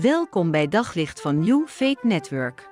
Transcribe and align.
Welkom 0.00 0.50
bij 0.50 0.68
Daglicht 0.68 1.20
van 1.20 1.38
New 1.38 1.66
Faith 1.66 2.02
Network. 2.02 2.70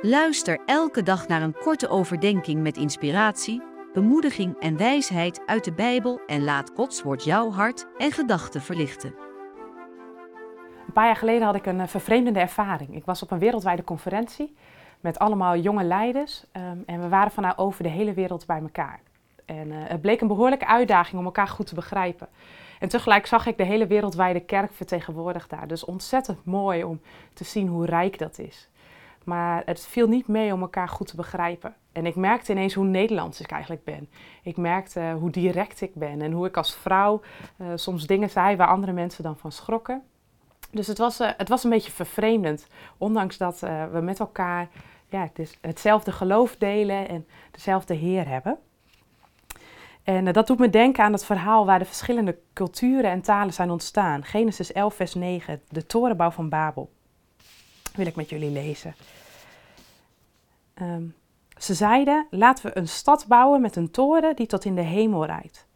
Luister 0.00 0.60
elke 0.66 1.02
dag 1.02 1.28
naar 1.28 1.42
een 1.42 1.54
korte 1.54 1.88
overdenking 1.88 2.62
met 2.62 2.76
inspiratie, 2.76 3.62
bemoediging 3.92 4.58
en 4.58 4.76
wijsheid 4.76 5.42
uit 5.46 5.64
de 5.64 5.72
Bijbel 5.72 6.20
en 6.26 6.44
laat 6.44 6.70
Gods 6.74 7.02
woord 7.02 7.24
jouw 7.24 7.50
hart 7.50 7.86
en 7.98 8.12
gedachten 8.12 8.60
verlichten. 8.60 9.14
Een 10.86 10.92
paar 10.92 11.06
jaar 11.06 11.16
geleden 11.16 11.46
had 11.46 11.54
ik 11.54 11.66
een 11.66 11.80
eh, 11.80 11.86
vervreemdende 11.86 12.40
ervaring. 12.40 12.94
Ik 12.94 13.04
was 13.04 13.22
op 13.22 13.30
een 13.30 13.38
wereldwijde 13.38 13.84
conferentie 13.84 14.54
met 15.00 15.18
allemaal 15.18 15.56
jonge 15.56 15.84
leiders 15.84 16.44
ehm, 16.52 16.78
en 16.86 17.00
we 17.00 17.08
waren 17.08 17.32
vanuit 17.32 17.58
over 17.58 17.82
de 17.82 17.88
hele 17.88 18.12
wereld 18.12 18.46
bij 18.46 18.60
elkaar. 18.60 19.00
En 19.44 19.68
uh, 19.68 19.76
het 19.78 20.00
bleek 20.00 20.20
een 20.20 20.28
behoorlijke 20.28 20.66
uitdaging 20.66 21.18
om 21.18 21.24
elkaar 21.24 21.48
goed 21.48 21.66
te 21.66 21.74
begrijpen. 21.74 22.28
En 22.78 22.88
tegelijk 22.88 23.26
zag 23.26 23.46
ik 23.46 23.56
de 23.56 23.64
hele 23.64 23.86
wereldwijde 23.86 24.40
kerk 24.40 24.72
vertegenwoordigd 24.72 25.50
daar. 25.50 25.68
Dus 25.68 25.84
ontzettend 25.84 26.44
mooi 26.44 26.84
om 26.84 27.00
te 27.32 27.44
zien 27.44 27.68
hoe 27.68 27.86
rijk 27.86 28.18
dat 28.18 28.38
is. 28.38 28.68
Maar 29.24 29.62
het 29.64 29.80
viel 29.80 30.08
niet 30.08 30.26
mee 30.26 30.52
om 30.52 30.60
elkaar 30.60 30.88
goed 30.88 31.06
te 31.06 31.16
begrijpen. 31.16 31.74
En 31.92 32.06
ik 32.06 32.14
merkte 32.14 32.52
ineens 32.52 32.74
hoe 32.74 32.84
Nederlands 32.84 33.40
ik 33.40 33.50
eigenlijk 33.50 33.84
ben. 33.84 34.08
Ik 34.42 34.56
merkte 34.56 35.16
hoe 35.18 35.30
direct 35.30 35.80
ik 35.80 35.94
ben 35.94 36.22
en 36.22 36.32
hoe 36.32 36.46
ik 36.46 36.56
als 36.56 36.74
vrouw 36.74 37.20
uh, 37.56 37.66
soms 37.74 38.06
dingen 38.06 38.30
zei 38.30 38.56
waar 38.56 38.68
andere 38.68 38.92
mensen 38.92 39.22
dan 39.22 39.36
van 39.36 39.52
schrokken. 39.52 40.02
Dus 40.70 40.86
het 40.86 40.98
was, 40.98 41.18
het 41.18 41.48
was 41.48 41.64
een 41.64 41.70
beetje 41.70 41.92
vervreemdend. 41.92 42.66
Ondanks 42.98 43.36
dat 43.36 43.60
we 43.92 44.00
met 44.02 44.20
elkaar 44.20 44.68
ja, 45.08 45.30
hetzelfde 45.60 46.12
geloof 46.12 46.56
delen 46.56 47.08
en 47.08 47.26
dezelfde 47.50 47.94
Heer 47.94 48.28
hebben. 48.28 48.58
En 50.04 50.26
uh, 50.26 50.32
dat 50.32 50.46
doet 50.46 50.58
me 50.58 50.70
denken 50.70 51.04
aan 51.04 51.12
het 51.12 51.24
verhaal 51.24 51.66
waar 51.66 51.78
de 51.78 51.84
verschillende 51.84 52.38
culturen 52.52 53.10
en 53.10 53.20
talen 53.20 53.54
zijn 53.54 53.70
ontstaan. 53.70 54.24
Genesis 54.24 54.72
11, 54.72 54.94
vers 54.94 55.14
9, 55.14 55.62
de 55.68 55.86
torenbouw 55.86 56.30
van 56.30 56.48
Babel. 56.48 56.90
Wil 57.94 58.06
ik 58.06 58.16
met 58.16 58.28
jullie 58.28 58.50
lezen. 58.50 58.94
Um, 60.82 61.14
ze 61.58 61.74
zeiden: 61.74 62.26
Laten 62.30 62.64
we 62.64 62.78
een 62.78 62.88
stad 62.88 63.26
bouwen 63.28 63.60
met 63.60 63.76
een 63.76 63.90
toren 63.90 64.36
die 64.36 64.46
tot 64.46 64.64
in 64.64 64.74
de 64.74 64.80
hemel 64.80 65.26
reikt. 65.26 65.66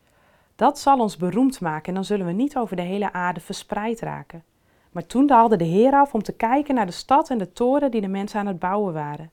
Dat 0.56 0.78
zal 0.78 0.98
ons 0.98 1.16
beroemd 1.16 1.60
maken 1.60 1.86
en 1.88 1.94
dan 1.94 2.04
zullen 2.04 2.26
we 2.26 2.32
niet 2.32 2.56
over 2.56 2.76
de 2.76 2.82
hele 2.82 3.12
aarde 3.12 3.40
verspreid 3.40 4.00
raken. 4.00 4.44
Maar 4.90 5.06
toen 5.06 5.26
daalde 5.26 5.56
de 5.56 5.64
Heer 5.64 5.92
af 5.92 6.14
om 6.14 6.22
te 6.22 6.32
kijken 6.32 6.74
naar 6.74 6.86
de 6.86 6.92
stad 6.92 7.30
en 7.30 7.38
de 7.38 7.52
toren 7.52 7.90
die 7.90 8.00
de 8.00 8.08
mensen 8.08 8.40
aan 8.40 8.46
het 8.46 8.58
bouwen 8.58 8.92
waren. 8.92 9.30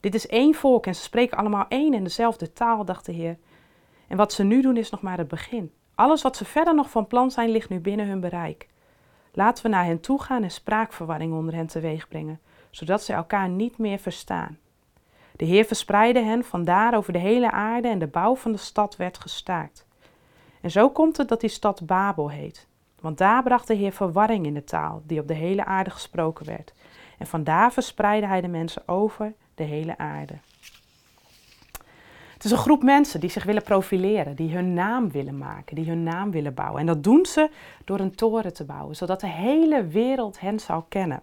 Dit 0.00 0.14
is 0.14 0.26
één 0.26 0.54
volk 0.54 0.86
en 0.86 0.94
ze 0.94 1.02
spreken 1.02 1.38
allemaal 1.38 1.66
één 1.68 1.94
en 1.94 2.02
dezelfde 2.02 2.52
taal, 2.52 2.84
dacht 2.84 3.06
de 3.06 3.12
Heer. 3.12 3.36
En 4.12 4.18
wat 4.18 4.32
ze 4.32 4.44
nu 4.44 4.62
doen 4.62 4.76
is 4.76 4.90
nog 4.90 5.02
maar 5.02 5.18
het 5.18 5.28
begin. 5.28 5.72
Alles 5.94 6.22
wat 6.22 6.36
ze 6.36 6.44
verder 6.44 6.74
nog 6.74 6.90
van 6.90 7.06
plan 7.06 7.30
zijn, 7.30 7.50
ligt 7.50 7.68
nu 7.68 7.80
binnen 7.80 8.06
hun 8.06 8.20
bereik. 8.20 8.68
Laten 9.32 9.64
we 9.64 9.70
naar 9.70 9.84
hen 9.84 10.00
toe 10.00 10.22
gaan 10.22 10.42
en 10.42 10.50
spraakverwarring 10.50 11.32
onder 11.32 11.54
hen 11.54 11.66
teweeg 11.66 12.08
brengen, 12.08 12.40
zodat 12.70 13.02
ze 13.02 13.12
elkaar 13.12 13.48
niet 13.48 13.78
meer 13.78 13.98
verstaan. 13.98 14.58
De 15.36 15.44
Heer 15.44 15.64
verspreidde 15.64 16.20
hen 16.20 16.44
vandaar 16.44 16.94
over 16.96 17.12
de 17.12 17.18
hele 17.18 17.50
aarde 17.50 17.88
en 17.88 17.98
de 17.98 18.06
bouw 18.06 18.36
van 18.36 18.52
de 18.52 18.58
stad 18.58 18.96
werd 18.96 19.18
gestaakt. 19.18 19.86
En 20.60 20.70
zo 20.70 20.90
komt 20.90 21.16
het 21.16 21.28
dat 21.28 21.40
die 21.40 21.50
stad 21.50 21.86
Babel 21.86 22.30
heet. 22.30 22.66
Want 23.00 23.18
daar 23.18 23.42
bracht 23.42 23.66
de 23.66 23.74
Heer 23.74 23.92
verwarring 23.92 24.46
in 24.46 24.54
de 24.54 24.64
taal 24.64 25.02
die 25.06 25.20
op 25.20 25.28
de 25.28 25.34
hele 25.34 25.64
aarde 25.64 25.90
gesproken 25.90 26.46
werd. 26.46 26.74
En 27.18 27.26
vandaar 27.26 27.72
verspreidde 27.72 28.26
hij 28.26 28.40
de 28.40 28.48
mensen 28.48 28.88
over 28.88 29.34
de 29.54 29.64
hele 29.64 29.98
aarde. 29.98 30.34
Het 32.42 32.50
is 32.50 32.56
een 32.56 32.64
groep 32.64 32.82
mensen 32.82 33.20
die 33.20 33.30
zich 33.30 33.44
willen 33.44 33.62
profileren, 33.62 34.36
die 34.36 34.54
hun 34.54 34.74
naam 34.74 35.10
willen 35.10 35.38
maken, 35.38 35.76
die 35.76 35.88
hun 35.88 36.02
naam 36.02 36.30
willen 36.30 36.54
bouwen. 36.54 36.80
En 36.80 36.86
dat 36.86 37.04
doen 37.04 37.26
ze 37.26 37.50
door 37.84 38.00
een 38.00 38.14
toren 38.14 38.52
te 38.52 38.64
bouwen, 38.64 38.96
zodat 38.96 39.20
de 39.20 39.26
hele 39.26 39.86
wereld 39.86 40.40
hen 40.40 40.60
zal 40.60 40.86
kennen. 40.88 41.22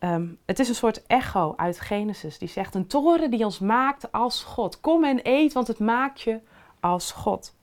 Um, 0.00 0.38
het 0.44 0.58
is 0.58 0.68
een 0.68 0.74
soort 0.74 1.06
echo 1.06 1.54
uit 1.56 1.80
Genesis 1.80 2.38
die 2.38 2.48
zegt: 2.48 2.74
Een 2.74 2.86
toren 2.86 3.30
die 3.30 3.44
ons 3.44 3.58
maakt 3.58 4.12
als 4.12 4.42
God. 4.42 4.80
Kom 4.80 5.04
en 5.04 5.20
eet, 5.22 5.52
want 5.52 5.66
het 5.66 5.78
maakt 5.78 6.20
je 6.20 6.40
als 6.80 7.12
God. 7.12 7.54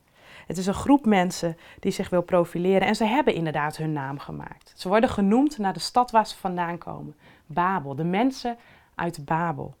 Het 0.46 0.58
is 0.58 0.66
een 0.66 0.74
groep 0.74 1.06
mensen 1.06 1.56
die 1.80 1.92
zich 1.92 2.10
wil 2.10 2.22
profileren 2.22 2.88
en 2.88 2.96
ze 2.96 3.04
hebben 3.04 3.34
inderdaad 3.34 3.76
hun 3.76 3.92
naam 3.92 4.18
gemaakt. 4.18 4.72
Ze 4.76 4.88
worden 4.88 5.10
genoemd 5.10 5.58
naar 5.58 5.72
de 5.72 5.80
stad 5.80 6.10
waar 6.10 6.26
ze 6.26 6.36
vandaan 6.36 6.78
komen: 6.78 7.14
Babel, 7.46 7.94
de 7.94 8.04
mensen 8.04 8.56
uit 8.94 9.24
Babel. 9.24 9.74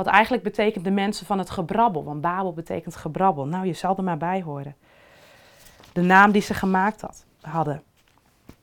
Wat 0.00 0.08
eigenlijk 0.08 0.42
betekent 0.42 0.84
de 0.84 0.90
mensen 0.90 1.26
van 1.26 1.38
het 1.38 1.50
gebrabbel, 1.50 2.04
want 2.04 2.20
Babel 2.20 2.52
betekent 2.52 2.96
gebrabbel. 2.96 3.46
Nou, 3.46 3.66
je 3.66 3.72
zal 3.72 3.96
er 3.96 4.02
maar 4.02 4.16
bij 4.16 4.42
horen. 4.42 4.76
De 5.92 6.00
naam 6.00 6.30
die 6.32 6.42
ze 6.42 6.54
gemaakt 6.54 7.00
had, 7.00 7.24
hadden. 7.40 7.82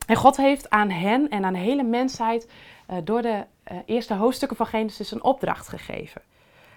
En 0.08 0.16
God 0.16 0.38
heeft 0.38 0.70
aan 0.70 0.90
hen 0.90 1.30
en 1.30 1.46
aan 1.46 1.54
de 1.54 1.60
hele 1.60 1.84
mensheid 1.84 2.50
uh, 2.90 2.98
door 3.04 3.22
de 3.22 3.46
uh, 3.72 3.78
eerste 3.86 4.14
hoofdstukken 4.14 4.58
van 4.58 4.66
Genesis 4.66 5.12
een 5.12 5.24
opdracht 5.24 5.68
gegeven. 5.68 6.22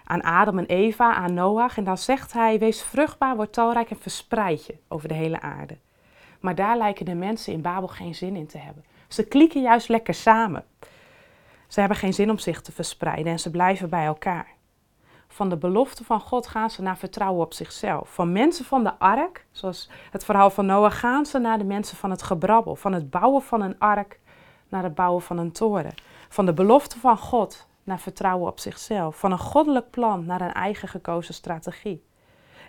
Aan 0.03 0.21
Adam 0.21 0.57
en 0.57 0.65
Eva, 0.65 1.13
aan 1.13 1.33
Noach. 1.33 1.77
En 1.77 1.83
dan 1.83 1.97
zegt 1.97 2.33
hij: 2.33 2.59
Wees 2.59 2.81
vruchtbaar, 2.81 3.35
word 3.35 3.53
talrijk 3.53 3.89
en 3.89 3.99
verspreid 3.99 4.65
je 4.65 4.75
over 4.87 5.07
de 5.07 5.13
hele 5.13 5.41
aarde. 5.41 5.77
Maar 6.39 6.55
daar 6.55 6.77
lijken 6.77 7.05
de 7.05 7.15
mensen 7.15 7.53
in 7.53 7.61
Babel 7.61 7.87
geen 7.87 8.15
zin 8.15 8.35
in 8.35 8.47
te 8.47 8.57
hebben. 8.57 8.83
Ze 9.07 9.23
klieken 9.23 9.61
juist 9.61 9.89
lekker 9.89 10.13
samen. 10.13 10.63
Ze 11.71 11.79
hebben 11.79 11.97
geen 11.97 12.13
zin 12.13 12.29
om 12.29 12.39
zich 12.39 12.61
te 12.61 12.71
verspreiden 12.71 13.31
en 13.31 13.39
ze 13.39 13.51
blijven 13.51 13.89
bij 13.89 14.05
elkaar. 14.05 14.47
Van 15.27 15.49
de 15.49 15.57
belofte 15.57 16.03
van 16.03 16.19
God 16.19 16.47
gaan 16.47 16.69
ze 16.69 16.81
naar 16.81 16.97
vertrouwen 16.97 17.45
op 17.45 17.53
zichzelf. 17.53 18.13
Van 18.13 18.31
mensen 18.31 18.65
van 18.65 18.83
de 18.83 18.99
ark, 18.99 19.45
zoals 19.51 19.89
het 20.11 20.25
verhaal 20.25 20.49
van 20.49 20.65
Noah, 20.65 20.91
gaan 20.91 21.25
ze 21.25 21.39
naar 21.39 21.57
de 21.57 21.63
mensen 21.63 21.97
van 21.97 22.09
het 22.09 22.23
gebrabbel. 22.23 22.75
Van 22.75 22.93
het 22.93 23.09
bouwen 23.09 23.41
van 23.41 23.61
een 23.61 23.79
ark 23.79 24.19
naar 24.69 24.83
het 24.83 24.95
bouwen 24.95 25.21
van 25.21 25.37
een 25.37 25.51
toren. 25.51 25.93
Van 26.29 26.45
de 26.45 26.53
belofte 26.53 26.99
van 26.99 27.17
God 27.17 27.67
naar 27.83 27.99
vertrouwen 27.99 28.47
op 28.47 28.59
zichzelf. 28.59 29.19
Van 29.19 29.31
een 29.31 29.39
goddelijk 29.39 29.89
plan 29.89 30.25
naar 30.25 30.41
een 30.41 30.53
eigen 30.53 30.87
gekozen 30.87 31.33
strategie. 31.33 32.03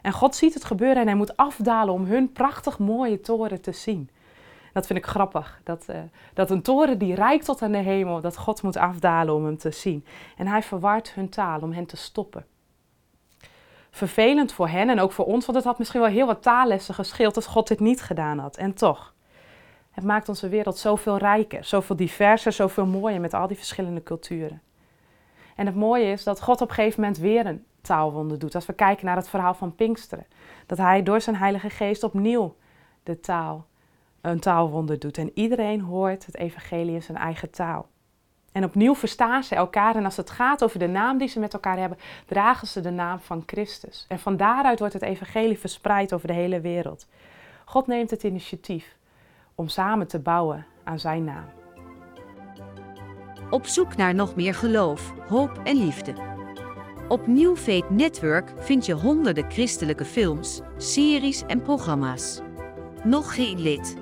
En 0.03 0.13
God 0.13 0.35
ziet 0.35 0.55
het 0.55 0.65
gebeuren 0.65 1.01
en 1.01 1.07
hij 1.07 1.17
moet 1.17 1.37
afdalen 1.37 1.95
om 1.95 2.05
hun 2.05 2.33
prachtig 2.33 2.79
mooie 2.79 3.21
toren 3.21 3.61
te 3.61 3.73
zien. 3.73 4.11
Dat 4.73 4.87
vind 4.87 4.99
ik 4.99 5.07
grappig. 5.07 5.61
Dat, 5.65 5.87
uh, 5.91 5.97
dat 6.35 6.51
een 6.51 6.63
toren 6.63 6.99
die 6.99 7.15
rijkt 7.15 7.45
tot 7.45 7.63
aan 7.63 7.73
de 7.73 7.79
hemel, 7.79 8.21
dat 8.21 8.37
God 8.37 8.63
moet 8.63 8.77
afdalen 8.77 9.35
om 9.35 9.45
hem 9.45 9.59
te 9.59 9.71
zien. 9.71 10.07
En 10.37 10.47
hij 10.47 10.63
verwart 10.63 11.15
hun 11.15 11.29
taal 11.29 11.61
om 11.61 11.73
hen 11.73 11.87
te 11.87 11.97
stoppen. 11.97 12.47
Vervelend 13.91 14.53
voor 14.53 14.69
hen 14.69 14.89
en 14.89 15.01
ook 15.01 15.13
voor 15.13 15.25
ons, 15.25 15.45
want 15.45 15.59
het 15.59 15.67
had 15.67 15.79
misschien 15.79 16.01
wel 16.01 16.11
heel 16.11 16.27
wat 16.27 16.43
taallessen 16.43 16.95
gescheeld 16.95 17.37
als 17.37 17.47
God 17.47 17.69
dit 17.69 17.81
niet 17.81 18.03
gedaan 18.03 18.39
had. 18.39 18.57
En 18.57 18.75
toch, 18.75 19.15
het 19.91 20.05
maakt 20.05 20.29
onze 20.29 20.49
wereld 20.49 20.79
zoveel 20.79 21.17
rijker, 21.17 21.65
zoveel 21.65 21.97
diverser, 21.97 22.53
zoveel 22.53 22.87
mooier 22.87 23.21
met 23.21 23.35
al 23.35 23.47
die 23.47 23.57
verschillende 23.57 24.03
culturen. 24.03 24.63
En 25.57 25.67
het 25.67 25.75
mooie 25.75 26.13
is 26.13 26.25
dat 26.25 26.43
God 26.43 26.61
op 26.61 26.69
een 26.69 26.75
gegeven 26.75 27.01
moment 27.01 27.19
weer 27.19 27.47
een 27.47 27.65
taalwonder 27.81 28.39
doet. 28.39 28.55
Als 28.55 28.67
we 28.67 28.73
kijken 28.73 29.07
naar 29.07 29.17
het 29.17 29.29
verhaal 29.29 29.55
van 29.55 29.75
Pinksteren. 29.75 30.27
Dat 30.67 30.79
hij 30.79 31.03
door 31.03 31.21
zijn 31.21 31.37
Heilige 31.37 31.71
Geest 31.71 32.03
opnieuw 32.03 32.57
de 33.03 33.21
taal 33.21 33.67
een 34.23 34.41
taalwonder 34.41 34.99
doet. 34.99 35.19
En 35.19 35.31
iedereen 35.35 35.81
hoort 35.81 36.27
het 36.27 36.37
evangelie 36.37 36.95
in 36.95 37.03
zijn 37.03 37.19
eigen 37.19 37.51
taal. 37.51 37.89
En 38.53 38.65
opnieuw 38.65 38.95
verstaan 38.95 39.45
ze 39.45 39.55
elkaar. 39.55 39.97
En 39.97 40.05
als 40.05 40.17
het 40.17 40.31
gaat 40.31 40.65
over 40.65 40.79
de 40.79 40.87
naam 40.87 41.19
die 41.19 41.29
ze 41.29 41.41
met 41.41 41.53
elkaar 41.53 41.79
hebben, 41.79 41.99
dragen 42.27 42.67
ze 42.67 42.81
de 42.81 42.91
naam 42.91 43.21
van 43.21 43.43
Christus. 43.47 44.05
En 44.09 44.19
van 44.19 44.37
daaruit 44.37 44.79
wordt 44.79 44.95
het 44.95 45.03
evangelie 45.03 45.59
verspreid 45.59 46.13
over 46.13 46.27
de 46.27 46.33
hele 46.33 46.61
wereld. 46.61 47.07
God 47.65 47.87
neemt 47.87 48.11
het 48.11 48.23
initiatief 48.23 48.97
om 49.55 49.69
samen 49.69 50.07
te 50.07 50.19
bouwen 50.19 50.67
aan 50.85 50.99
zijn 50.99 51.25
naam. 51.25 51.45
Op 53.51 53.67
zoek 53.67 53.97
naar 53.97 54.15
nog 54.15 54.35
meer 54.37 54.55
geloof, 54.55 55.13
hoop 55.29 55.61
en 55.65 55.77
liefde. 55.77 56.15
Op 57.09 57.27
New 57.27 57.57
Network 57.89 58.53
vind 58.59 58.87
je 58.87 58.93
honderden 58.93 59.51
christelijke 59.51 60.05
films, 60.05 60.61
series 60.77 61.43
en 61.47 61.63
programma's. 61.63 62.41
Nog 63.05 63.35
geen 63.35 63.61
lid? 63.61 64.02